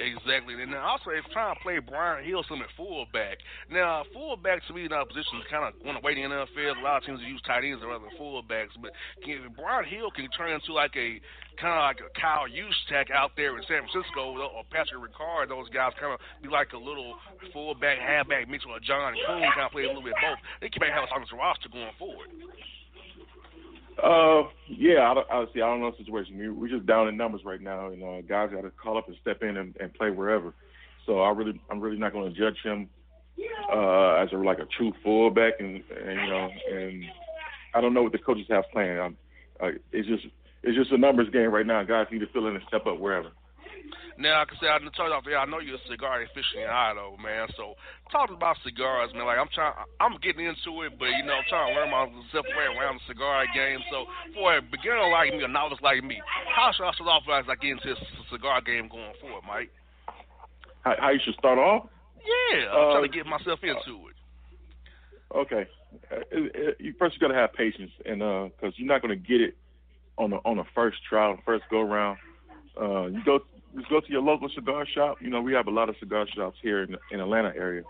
Exactly. 0.00 0.56
And 0.56 0.72
then 0.72 0.80
also, 0.80 1.12
if 1.12 1.28
trying 1.28 1.52
to 1.52 1.60
play 1.60 1.76
Brian 1.76 2.24
Hill 2.24 2.40
some 2.48 2.64
at 2.64 2.72
fullback. 2.72 3.36
Now, 3.68 4.08
fullback 4.16 4.64
to 4.66 4.72
me 4.72 4.88
in 4.88 4.92
our 4.96 5.04
position 5.04 5.44
is 5.44 5.46
kind 5.52 5.68
of 5.68 5.76
going 5.84 6.00
away 6.00 6.16
in 6.16 6.32
the 6.32 6.40
NFL. 6.48 6.80
A 6.80 6.80
lot 6.80 6.98
of 6.98 7.04
teams 7.04 7.20
use 7.20 7.44
tight 7.44 7.68
ends 7.68 7.84
rather 7.84 8.08
than 8.08 8.16
fullbacks. 8.16 8.72
But 8.80 8.96
can, 9.20 9.52
Brian 9.52 9.84
Hill 9.84 10.08
can 10.10 10.24
turn 10.32 10.56
into 10.56 10.72
like 10.72 10.96
a 10.96 11.20
kind 11.60 11.76
of 11.76 11.84
like 11.84 12.00
a 12.00 12.08
Kyle 12.16 12.48
Juszczyk 12.48 13.12
out 13.12 13.36
there 13.36 13.52
in 13.52 13.62
San 13.68 13.84
Francisco 13.84 14.40
or 14.40 14.64
Patrick 14.72 15.04
Ricard. 15.04 15.52
Those 15.52 15.68
guys 15.68 15.92
kind 16.00 16.16
of 16.16 16.20
be 16.40 16.48
like 16.48 16.72
a 16.72 16.80
little 16.80 17.20
fullback, 17.52 18.00
halfback 18.00 18.48
mixed 18.48 18.64
with 18.64 18.80
a 18.80 18.84
John 18.84 19.12
Kuhn, 19.12 19.44
kind 19.52 19.68
of 19.68 19.72
play 19.76 19.84
a 19.84 19.92
little 19.92 20.04
bit 20.04 20.16
both. 20.16 20.40
They 20.64 20.72
can 20.72 20.80
have 20.88 21.04
us 21.04 21.12
on 21.12 21.20
this 21.20 21.32
roster 21.36 21.68
going 21.68 21.92
forward. 22.00 22.32
Uh, 24.02 24.48
yeah, 24.68 25.12
I, 25.30 25.44
see. 25.52 25.60
I 25.60 25.66
don't 25.66 25.80
know 25.80 25.90
the 25.90 25.96
situation. 25.98 26.38
We, 26.38 26.48
we're 26.48 26.68
just 26.68 26.86
down 26.86 27.08
in 27.08 27.16
numbers 27.16 27.42
right 27.44 27.60
now, 27.60 27.88
and 27.88 28.02
uh, 28.02 28.20
guys 28.22 28.50
got 28.50 28.62
to 28.62 28.70
call 28.70 28.96
up 28.96 29.08
and 29.08 29.16
step 29.20 29.42
in 29.42 29.56
and, 29.56 29.76
and 29.80 29.92
play 29.94 30.10
wherever. 30.10 30.54
So 31.06 31.20
I 31.20 31.30
really, 31.30 31.60
I'm 31.70 31.80
really 31.80 31.98
not 31.98 32.12
going 32.12 32.32
to 32.32 32.38
judge 32.38 32.56
him 32.62 32.88
uh, 33.72 34.14
as 34.14 34.32
a 34.32 34.36
like 34.36 34.58
a 34.58 34.66
true 34.76 34.92
fullback, 35.02 35.54
and, 35.60 35.82
and 36.06 36.20
you 36.20 36.28
know, 36.28 36.48
and 36.72 37.04
I 37.74 37.80
don't 37.80 37.94
know 37.94 38.02
what 38.02 38.12
the 38.12 38.18
coaches 38.18 38.46
have 38.50 38.64
planned. 38.72 39.00
I'm, 39.00 39.16
uh, 39.60 39.70
it's 39.92 40.08
just, 40.08 40.26
it's 40.62 40.76
just 40.76 40.92
a 40.92 40.98
numbers 40.98 41.28
game 41.30 41.50
right 41.50 41.66
now. 41.66 41.82
Guys 41.82 42.06
need 42.10 42.20
to 42.20 42.26
fill 42.28 42.46
in 42.46 42.54
and 42.54 42.64
step 42.68 42.86
up 42.86 42.98
wherever. 42.98 43.30
Now, 44.20 44.44
like 44.44 44.52
I 44.52 44.56
said, 44.60 44.68
I 44.68 44.78
told 44.92 45.08
you 45.08 45.16
off 45.16 45.24
there, 45.24 45.40
I 45.40 45.48
know 45.48 45.64
you're 45.64 45.80
a 45.80 45.88
cigar 45.88 46.20
aficionado, 46.20 47.16
man. 47.16 47.48
So, 47.56 47.72
talking 48.12 48.36
about 48.36 48.60
cigars, 48.60 49.08
man, 49.16 49.24
like 49.24 49.40
I'm 49.40 49.48
trying, 49.48 49.72
I'm 49.96 50.20
getting 50.20 50.44
into 50.44 50.84
it, 50.84 51.00
but 51.00 51.08
you 51.08 51.24
know, 51.24 51.40
I'm 51.40 51.48
trying 51.48 51.72
to 51.72 51.80
learn 51.80 51.88
myself 51.88 52.44
way 52.52 52.68
around 52.68 53.00
the 53.00 53.06
cigar 53.16 53.48
game. 53.56 53.80
So, 53.88 54.04
for 54.36 54.60
a 54.60 54.60
beginner 54.60 55.08
like 55.08 55.32
me, 55.32 55.40
a 55.40 55.48
novice 55.48 55.80
like 55.80 56.04
me, 56.04 56.20
how 56.52 56.68
should 56.76 56.84
I 56.84 56.92
start 56.92 57.08
off 57.08 57.24
as 57.32 57.48
I 57.48 57.56
get 57.56 57.80
into 57.80 57.96
this 57.96 58.02
cigar 58.28 58.60
game 58.60 58.92
going 58.92 59.16
forward, 59.24 59.40
Mike? 59.48 59.72
How, 60.84 60.94
how 61.00 61.10
you 61.16 61.20
should 61.24 61.40
start 61.40 61.56
off? 61.58 61.88
Yeah, 62.20 62.68
I'm 62.68 62.76
Uh, 62.76 62.92
trying 63.00 63.08
to 63.08 63.16
get 63.16 63.24
myself 63.24 63.60
into 63.64 64.12
it. 64.12 64.16
Okay. 65.32 65.64
Uh, 66.12 66.76
you 66.78 66.92
first 66.98 67.16
you 67.16 67.20
got 67.24 67.32
to 67.32 67.40
have 67.40 67.52
patience, 67.56 67.90
and 68.04 68.20
because 68.52 68.76
you're 68.76 68.86
not 68.86 69.00
going 69.00 69.16
to 69.16 69.28
get 69.28 69.40
it 69.40 69.56
on 70.18 70.28
the 70.30 70.36
on 70.44 70.56
the 70.58 70.64
first 70.74 70.98
trial, 71.08 71.38
first 71.46 71.64
go 71.70 71.80
round. 71.80 72.18
Uh, 72.80 73.06
you 73.06 73.24
go 73.24 73.40
just 73.76 73.88
go 73.88 74.00
to 74.00 74.10
your 74.10 74.22
local 74.22 74.48
cigar 74.48 74.86
shop. 74.86 75.18
You 75.20 75.30
know 75.30 75.40
we 75.40 75.52
have 75.52 75.66
a 75.66 75.70
lot 75.70 75.88
of 75.88 75.96
cigar 75.98 76.26
shops 76.34 76.58
here 76.62 76.82
in 76.82 76.96
in 77.10 77.20
Atlanta 77.20 77.52
area, 77.56 77.82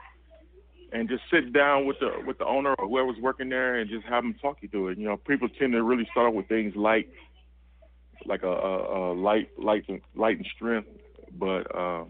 and 0.92 1.08
just 1.08 1.22
sit 1.30 1.52
down 1.52 1.87
with 1.87 1.99
the 2.00 2.10
with 2.26 2.38
the 2.38 2.46
owner 2.46 2.75
or 2.78 2.88
whoever's 2.88 3.20
working 3.20 3.49
there, 3.49 3.78
and 3.78 3.88
just 3.88 4.04
have 4.06 4.22
them 4.22 4.34
talk 4.40 4.58
you 4.60 4.68
through 4.68 4.88
it. 4.88 4.99
You 4.99 5.04
know, 5.06 5.16
people 5.16 5.49
tend 5.49 5.72
to 5.72 5.82
really 5.82 6.06
start 6.10 6.34
with 6.34 6.49
things 6.49 6.75
light, 6.76 7.08
like 8.26 8.42
a, 8.42 8.49
a, 8.49 9.12
a 9.12 9.14
light 9.14 9.50
light 9.58 9.84
light 10.14 10.37
and 10.37 10.46
strength, 10.54 10.88
but 11.38 11.75
uh, 11.75 12.04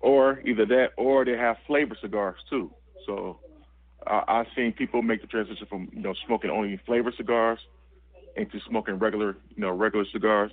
or 0.00 0.40
either 0.40 0.66
that 0.66 0.88
or 0.96 1.24
they 1.24 1.36
have 1.36 1.56
flavor 1.66 1.96
cigars 2.00 2.38
too. 2.48 2.70
So 3.06 3.38
I, 4.06 4.22
I've 4.28 4.46
seen 4.54 4.72
people 4.72 5.02
make 5.02 5.20
the 5.20 5.26
transition 5.26 5.66
from 5.66 5.88
you 5.92 6.00
know 6.00 6.14
smoking 6.26 6.50
only 6.50 6.80
flavor 6.86 7.12
cigars 7.16 7.58
into 8.36 8.58
smoking 8.68 8.98
regular 8.98 9.36
you 9.54 9.62
know 9.62 9.70
regular 9.70 10.04
cigars. 10.12 10.52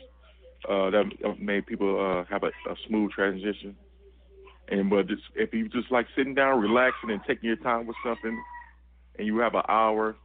Uh, 0.69 0.89
that 0.89 1.05
made 1.39 1.65
people 1.65 1.99
uh, 1.99 2.23
have 2.31 2.43
a, 2.43 2.47
a 2.69 2.75
smooth 2.87 3.11
transition. 3.11 3.75
And 4.69 4.89
but 4.89 5.07
just, 5.07 5.23
if 5.35 5.53
you 5.53 5.67
just 5.67 5.91
like 5.91 6.07
sitting 6.15 6.33
down, 6.33 6.61
relaxing, 6.61 7.11
and 7.11 7.21
taking 7.27 7.47
your 7.47 7.57
time 7.57 7.85
with 7.85 7.97
something, 8.03 8.41
and 9.17 9.27
you 9.27 9.37
have 9.39 9.55
an 9.55 9.63
hour 9.67 10.15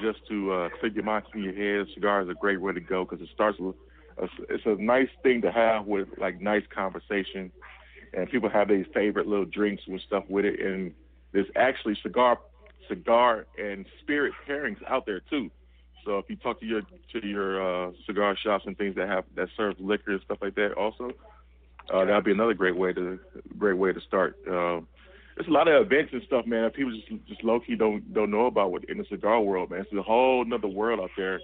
just 0.00 0.18
to 0.28 0.52
uh, 0.52 0.68
clear 0.78 0.92
your 0.92 1.04
mind, 1.04 1.24
clear 1.32 1.50
your 1.50 1.80
head, 1.80 1.92
cigar 1.94 2.22
is 2.22 2.28
a 2.28 2.34
great 2.34 2.60
way 2.60 2.72
to 2.72 2.80
go 2.80 3.04
because 3.04 3.20
it 3.20 3.28
starts 3.34 3.58
with. 3.58 3.74
A, 4.18 4.28
it's 4.48 4.64
a 4.66 4.80
nice 4.80 5.08
thing 5.22 5.42
to 5.42 5.50
have 5.50 5.86
with 5.86 6.08
like 6.18 6.40
nice 6.40 6.62
conversation, 6.72 7.50
and 8.14 8.30
people 8.30 8.48
have 8.48 8.68
their 8.68 8.84
favorite 8.94 9.26
little 9.26 9.44
drinks 9.44 9.82
and 9.86 10.00
stuff 10.06 10.24
with 10.28 10.44
it, 10.44 10.60
and 10.60 10.92
there's 11.32 11.48
actually 11.56 11.96
cigar 12.02 12.38
cigar 12.88 13.46
and 13.58 13.86
spirit 14.02 14.32
pairings 14.48 14.78
out 14.88 15.06
there 15.06 15.20
too. 15.30 15.50
So 16.04 16.18
if 16.18 16.28
you 16.28 16.36
talk 16.36 16.60
to 16.60 16.66
your 16.66 16.82
to 17.12 17.26
your 17.26 17.88
uh, 17.88 17.92
cigar 18.06 18.36
shops 18.36 18.64
and 18.66 18.76
things 18.76 18.96
that 18.96 19.08
have 19.08 19.24
that 19.36 19.48
serve 19.56 19.76
liquor 19.78 20.12
and 20.12 20.22
stuff 20.22 20.38
like 20.40 20.54
that, 20.54 20.72
also 20.72 21.12
uh, 21.92 22.04
that'd 22.04 22.24
be 22.24 22.32
another 22.32 22.54
great 22.54 22.76
way 22.76 22.92
to 22.92 23.18
great 23.58 23.76
way 23.76 23.92
to 23.92 24.00
start. 24.00 24.36
Uh, 24.46 24.80
there's 25.36 25.48
a 25.48 25.52
lot 25.52 25.68
of 25.68 25.86
events 25.86 26.12
and 26.12 26.22
stuff, 26.26 26.46
man. 26.46 26.64
That 26.64 26.74
people 26.74 26.92
just 26.92 27.26
just 27.26 27.44
low 27.44 27.60
key 27.60 27.76
don't 27.76 28.12
don't 28.12 28.30
know 28.30 28.46
about 28.46 28.72
what 28.72 28.84
in 28.84 28.98
the 28.98 29.04
cigar 29.10 29.40
world, 29.40 29.70
man. 29.70 29.80
It's 29.80 29.92
a 29.92 30.02
whole 30.02 30.42
another 30.42 30.68
world 30.68 31.00
out 31.00 31.10
there 31.16 31.40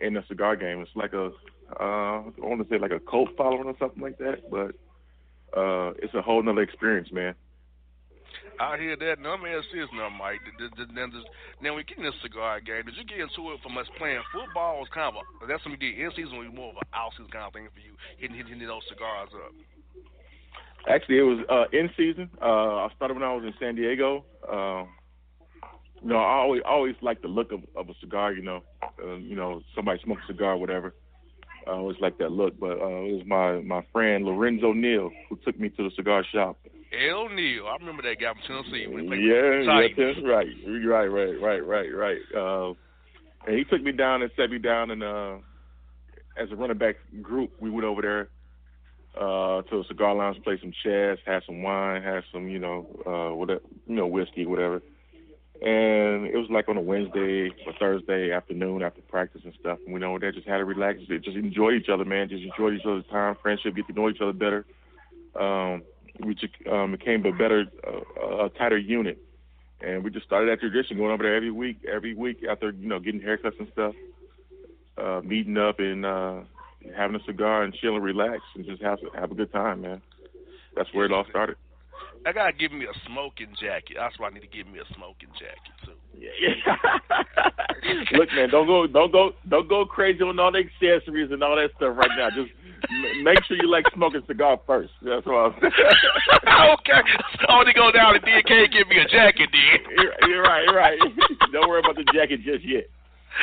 in 0.00 0.14
the 0.14 0.24
cigar 0.28 0.56
game. 0.56 0.80
It's 0.80 0.90
like 0.94 1.12
a 1.12 1.30
uh, 1.78 2.22
I 2.22 2.32
want 2.38 2.62
to 2.62 2.68
say 2.68 2.78
like 2.78 2.92
a 2.92 3.00
cult 3.00 3.30
following 3.36 3.66
or 3.66 3.76
something 3.78 4.02
like 4.02 4.18
that, 4.18 4.50
but 4.50 4.74
uh, 5.58 5.92
it's 5.98 6.14
a 6.14 6.22
whole 6.22 6.42
nother 6.42 6.62
experience, 6.62 7.12
man. 7.12 7.34
I 8.60 8.76
hear 8.76 8.96
that. 8.96 9.20
no 9.22 9.38
me 9.38 9.50
ask 9.50 9.66
this 9.72 9.86
Mike. 10.18 10.42
Now, 11.62 11.74
when 11.74 11.84
get 11.86 11.98
in 11.98 12.04
this 12.04 12.14
cigar 12.22 12.60
game, 12.60 12.86
did 12.86 12.96
you 12.96 13.04
get 13.04 13.22
into 13.22 13.52
it 13.54 13.62
from 13.62 13.78
us 13.78 13.86
playing 13.96 14.22
football? 14.34 14.80
Was 14.80 14.88
kind 14.92 15.14
of 15.14 15.22
a, 15.22 15.46
that's 15.46 15.62
something 15.62 15.78
you 15.80 15.94
did 15.94 16.02
in 16.02 16.10
season, 16.16 16.38
was 16.38 16.50
more 16.54 16.70
of 16.70 16.76
an 16.76 16.90
out 16.92 17.12
season 17.14 17.30
kind 17.30 17.46
of 17.46 17.52
thing 17.52 17.68
for 17.70 17.78
you, 17.78 17.94
hitting, 18.18 18.36
hitting, 18.36 18.58
those 18.66 18.82
cigars 18.90 19.30
up. 19.30 19.54
Actually, 20.90 21.18
it 21.18 21.22
was 21.22 21.40
uh, 21.46 21.70
in 21.70 21.90
season. 21.96 22.30
Uh, 22.42 22.86
I 22.86 22.88
started 22.96 23.14
when 23.14 23.22
I 23.22 23.34
was 23.34 23.44
in 23.44 23.54
San 23.60 23.74
Diego. 23.74 24.24
Uh, 24.42 24.86
you 26.02 26.08
know, 26.10 26.18
I 26.18 26.42
always 26.42 26.62
always 26.66 26.94
liked 27.02 27.22
the 27.22 27.28
look 27.28 27.52
of, 27.52 27.60
of 27.76 27.88
a 27.88 27.94
cigar. 28.00 28.32
You 28.32 28.42
know, 28.42 28.62
uh, 28.82 29.16
you 29.16 29.36
know, 29.36 29.62
somebody 29.74 30.00
smoke 30.02 30.18
a 30.24 30.26
cigar, 30.26 30.56
whatever. 30.56 30.94
I 31.66 31.72
always 31.72 31.98
like 32.00 32.18
that 32.18 32.32
look. 32.32 32.58
But 32.58 32.78
uh, 32.80 33.06
it 33.06 33.22
was 33.22 33.26
my 33.26 33.60
my 33.62 33.86
friend 33.92 34.24
Lorenzo 34.24 34.72
Neal 34.72 35.10
who 35.28 35.38
took 35.44 35.58
me 35.58 35.68
to 35.70 35.84
the 35.84 35.90
cigar 35.94 36.24
shop. 36.32 36.58
L. 36.92 37.28
Neal, 37.28 37.66
I 37.66 37.76
remember 37.78 38.02
that 38.02 38.16
guy 38.20 38.32
from 38.32 38.42
Tennessee 38.64 38.86
when 38.86 39.02
he 39.02 39.08
played 39.08 39.20
Yeah, 39.20 39.84
that's 39.96 40.18
right, 40.24 40.46
right, 40.66 41.06
right, 41.06 41.40
right, 41.40 41.66
right, 41.66 41.94
right. 41.94 42.20
Uh, 42.34 42.74
and 43.46 43.56
he 43.56 43.64
took 43.64 43.82
me 43.82 43.92
down 43.92 44.22
and 44.22 44.30
set 44.36 44.50
me 44.50 44.58
down, 44.58 44.90
and 44.90 45.02
uh, 45.02 45.36
as 46.36 46.50
a 46.50 46.56
running 46.56 46.78
back 46.78 46.96
group, 47.20 47.50
we 47.60 47.70
went 47.70 47.84
over 47.84 48.02
there 48.02 48.28
uh, 49.16 49.62
to 49.62 49.80
a 49.80 49.84
cigar 49.88 50.14
lounge, 50.14 50.42
played 50.42 50.60
some 50.60 50.72
chess, 50.82 51.18
had 51.26 51.42
some 51.44 51.62
wine, 51.62 52.02
had 52.02 52.22
some, 52.32 52.48
you 52.48 52.58
know, 52.58 52.86
uh, 53.06 53.34
whatever, 53.34 53.60
you 53.86 53.96
know, 53.96 54.06
whiskey, 54.06 54.46
whatever. 54.46 54.82
And 55.60 56.26
it 56.26 56.36
was 56.36 56.46
like 56.50 56.68
on 56.68 56.76
a 56.76 56.80
Wednesday 56.80 57.50
or 57.66 57.72
Thursday 57.80 58.30
afternoon 58.30 58.82
after 58.82 59.00
practice 59.02 59.40
and 59.44 59.52
stuff. 59.58 59.78
And 59.84 59.92
we 59.92 59.98
know 59.98 60.16
there 60.18 60.30
just 60.30 60.46
had 60.46 60.58
to 60.58 60.64
relax, 60.64 61.00
just 61.08 61.36
enjoy 61.36 61.72
each 61.72 61.88
other, 61.92 62.04
man. 62.04 62.28
Just 62.28 62.44
enjoy 62.44 62.74
each 62.74 62.86
other's 62.86 63.06
time, 63.10 63.36
friendship, 63.42 63.74
get 63.74 63.88
to 63.88 63.92
know 63.92 64.08
each 64.08 64.20
other 64.20 64.32
better. 64.32 64.64
Um, 65.38 65.82
we 66.20 66.34
just 66.34 66.54
um, 66.70 66.92
became 66.92 67.24
a 67.26 67.32
better, 67.32 67.66
uh, 67.86 68.46
a 68.46 68.48
tighter 68.50 68.78
unit, 68.78 69.18
and 69.80 70.02
we 70.02 70.10
just 70.10 70.26
started 70.26 70.50
that 70.50 70.60
tradition, 70.60 70.96
going 70.96 71.12
over 71.12 71.22
there 71.22 71.36
every 71.36 71.50
week, 71.50 71.78
every 71.90 72.14
week 72.14 72.44
after 72.48 72.70
you 72.70 72.88
know 72.88 72.98
getting 72.98 73.20
haircuts 73.20 73.58
and 73.58 73.68
stuff, 73.72 73.94
uh, 74.96 75.20
meeting 75.24 75.56
up 75.56 75.78
and 75.78 76.04
uh, 76.04 76.40
having 76.96 77.16
a 77.16 77.24
cigar 77.24 77.62
and 77.62 77.74
chilling, 77.74 78.02
relax 78.02 78.42
and 78.54 78.66
just 78.66 78.82
have 78.82 78.98
have 79.14 79.30
a 79.30 79.34
good 79.34 79.52
time, 79.52 79.82
man. 79.82 80.02
That's 80.76 80.92
where 80.92 81.06
it 81.06 81.12
all 81.12 81.24
started. 81.28 81.56
I 82.26 82.32
gotta 82.32 82.52
give 82.52 82.72
me 82.72 82.84
a 82.84 82.94
smoking 83.06 83.54
jacket. 83.60 83.96
That's 83.96 84.18
why 84.18 84.28
I 84.28 84.30
need 84.30 84.40
to 84.40 84.48
give 84.48 84.66
me 84.66 84.78
a 84.78 84.94
smoking 84.94 85.28
jacket 85.38 85.74
too. 85.84 85.96
Yeah. 86.18 86.28
Look, 88.18 88.28
man, 88.34 88.50
don't 88.50 88.66
go, 88.66 88.86
don't 88.86 89.12
go, 89.12 89.32
don't 89.48 89.68
go 89.68 89.84
crazy 89.84 90.22
on 90.22 90.38
all 90.38 90.52
the 90.52 90.58
accessories 90.58 91.30
and 91.30 91.42
all 91.42 91.56
that 91.56 91.70
stuff 91.76 91.96
right 91.96 92.10
now. 92.16 92.28
Just 92.30 92.50
make 93.22 93.42
sure 93.44 93.56
you 93.56 93.70
like 93.70 93.84
smoking 93.94 94.22
cigar 94.26 94.60
first. 94.66 94.92
That's 95.02 95.24
what 95.26 95.34
I'm 95.34 95.54
okay, 95.62 97.00
I 97.48 97.58
only 97.58 97.72
go 97.72 97.90
down 97.92 98.14
to 98.14 98.20
DK 98.20 98.72
give 98.72 98.88
me 98.88 98.98
a 98.98 99.08
jacket, 99.08 99.48
then. 99.52 99.80
You're, 99.96 100.30
you're 100.30 100.42
right, 100.42 100.64
you're 100.64 100.76
right. 100.76 100.98
Don't 101.52 101.68
worry 101.68 101.80
about 101.80 101.96
the 101.96 102.04
jacket 102.12 102.42
just 102.42 102.64
yet. 102.64 102.90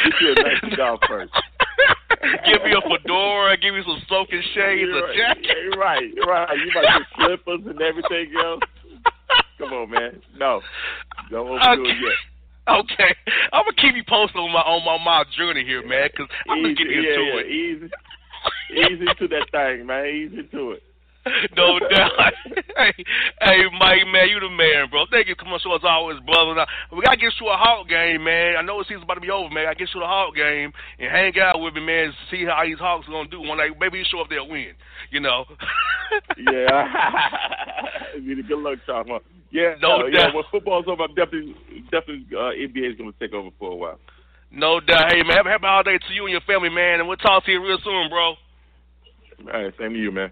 Get 0.03 0.13
you 0.22 0.32
a 0.32 0.44
nice 0.44 0.70
cigar 0.70 1.00
first. 1.08 1.32
Give 2.46 2.63
me 2.63 2.72
a 2.74 2.82
fedora, 2.82 3.58
give 3.58 3.74
me 3.74 3.82
some 3.86 4.01
smoking 4.08 4.41
shades, 4.53 4.82
You're 4.82 5.12
a 5.12 5.15
jacket. 5.15 5.77
Right, 5.77 6.10
you're 6.13 6.25
right. 6.25 6.58
You 6.58 6.72
about 6.72 7.00
to 7.00 7.05
slippers 7.17 7.62
and 7.67 7.82
everything 7.82 8.34
else. 8.44 8.62
Come 9.58 9.74
on, 9.74 9.89
man. 9.89 10.22
No, 10.38 10.62
don't 11.32 11.48
overdo 11.48 11.86
it 11.86 11.91
Okay. 11.91 12.00
yet. 12.01 12.20
Okay, 12.67 13.15
I'm 13.53 13.62
gonna 13.63 13.75
keep 13.77 13.96
you 13.96 14.03
posted 14.10 14.38
on 14.38 14.51
my 14.51 14.60
on 14.62 14.84
my, 14.84 14.98
my 15.03 15.24
journey 15.38 15.63
here, 15.63 15.86
man, 15.86 16.10
because 16.12 16.27
I'm 16.50 16.65
Easy, 16.65 16.74
getting 16.75 17.03
yeah, 17.03 17.10
into 17.10 17.22
yeah, 17.22 17.39
it. 17.39 17.46
Easy, 17.46 17.89
easy 18.74 19.05
to 19.20 19.27
that 19.27 19.48
thing, 19.51 19.86
man. 19.86 20.05
Easy 20.08 20.44
to 20.50 20.72
it. 20.72 20.84
No 21.58 21.79
doubt. 21.79 22.34
hey, 22.77 22.94
hey, 23.41 23.62
Mike, 23.79 24.05
man, 24.12 24.29
you 24.29 24.39
the 24.39 24.50
man, 24.50 24.89
bro. 24.91 25.05
Thank 25.10 25.27
you 25.27 25.36
coming 25.36 25.53
on 25.53 25.60
show 25.60 25.74
as 25.74 25.82
always, 25.84 26.20
brother. 26.22 26.53
Now, 26.53 26.67
we 26.91 27.01
gotta 27.01 27.17
get 27.17 27.34
you 27.41 27.48
a 27.48 27.58
Hawk 27.58 27.89
game, 27.89 28.24
man. 28.24 28.55
I 28.58 28.62
know 28.62 28.77
the 28.77 28.86
season's 28.86 29.03
about 29.03 29.15
to 29.15 29.22
be 29.22 29.32
over, 29.32 29.50
man. 29.50 29.67
I 29.67 29.74
get 29.74 29.89
you 29.94 30.03
a 30.03 30.08
Hawk 30.08 30.36
game 30.36 30.72
and 31.00 31.10
hang 31.10 31.34
out 31.39 31.62
with 31.62 31.74
me, 31.74 31.82
man. 31.82 32.13
See 32.29 32.46
how 32.46 32.62
these 32.63 32.77
Hawks 32.77 33.08
are 33.08 33.12
gonna 33.12 33.29
do. 33.29 33.41
One 33.41 33.58
day, 33.58 33.70
maybe 33.79 33.98
you 34.00 34.05
show 34.05 34.22
up 34.22 34.29
they'll 34.29 34.48
win. 34.48 34.74
You 35.12 35.20
know. 35.22 35.46
Yeah. 36.38 36.88
Good 38.13 38.60
luck, 38.60 38.77
man. 39.08 39.20
Yeah, 39.51 39.75
No 39.82 40.01
uh, 40.01 40.05
yeah. 40.05 40.27
doubt. 40.27 40.36
When 40.36 40.44
football's 40.51 40.86
over, 40.88 41.03
I'm 41.03 41.15
definitely, 41.15 41.55
definitely, 41.91 42.25
uh, 42.32 42.53
NBA 42.53 42.91
is 42.91 42.98
going 42.98 43.12
to 43.12 43.20
take 43.20 43.34
over 43.34 43.50
for 43.58 43.72
a 43.72 43.75
while. 43.75 44.00
No 44.51 44.79
doubt. 44.79 45.12
Hey, 45.12 45.24
man, 45.24 45.36
have 45.36 45.46
a 45.46 45.50
happy 45.50 45.65
holiday 45.65 45.98
to 45.98 46.13
you 46.13 46.24
and 46.25 46.32
your 46.32 46.41
family, 46.41 46.70
man, 46.70 47.00
and 47.00 47.08
we'll 47.08 47.17
talk 47.17 47.44
to 47.46 47.51
you 47.51 47.62
real 47.62 47.79
soon, 47.84 48.10
bro. 48.10 48.36
All 49.51 49.63
right, 49.63 49.74
same 49.79 49.94
to 49.94 50.00
you, 50.00 50.12
man. 50.12 50.32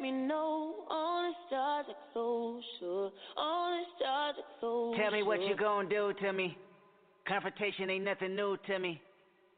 me 0.00 0.10
know. 0.10 0.74
All 0.90 1.30
the 1.30 1.34
stars 1.48 1.86
are 1.88 1.94
so 2.14 2.60
sure. 2.78 3.12
All 3.36 3.70
the 3.70 3.84
stars 3.96 4.36
are 4.38 4.54
so 4.60 4.94
Tell 4.96 5.10
me 5.10 5.22
what 5.22 5.38
sure. 5.40 5.48
you 5.48 5.56
gonna 5.56 5.88
do 5.88 6.12
to 6.22 6.32
me. 6.32 6.56
Confrontation 7.28 7.90
ain't 7.90 8.04
nothing 8.04 8.34
new 8.34 8.56
to 8.66 8.78
me. 8.78 9.00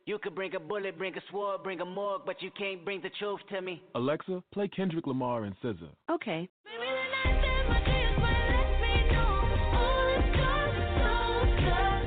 You 0.05 0.19
could 0.19 0.35
bring 0.35 0.55
a 0.55 0.61
bullet, 0.61 0.99
bring 0.99 1.17
a 1.17 1.21
sword, 1.31 1.63
bring 1.63 1.81
a 1.81 1.85
morgue, 1.85 2.23
but 2.27 2.43
you 2.43 2.51
can't 2.59 2.85
bring 2.85 3.01
the 3.03 3.11
truth 3.21 3.41
to 3.51 3.63
me. 3.63 3.83
Alexa, 3.95 4.43
play 4.53 4.67
Kendrick 4.69 5.07
Lamar 5.07 5.45
and 5.45 5.55
SZA. 5.63 5.89
Okay. 6.11 6.49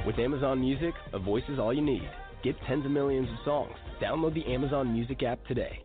With 0.05 0.19
Amazon 0.19 0.59
Music, 0.59 0.93
a 1.13 1.19
voice 1.19 1.43
is 1.49 1.57
all 1.57 1.73
you 1.73 1.81
need. 1.81 2.07
Get 2.43 2.55
tens 2.67 2.85
of 2.85 2.91
millions 2.91 3.27
of 3.27 3.37
songs. 3.43 3.73
Download 4.01 4.33
the 4.35 4.45
Amazon 4.53 4.93
Music 4.93 5.23
app 5.23 5.43
today. 5.47 5.84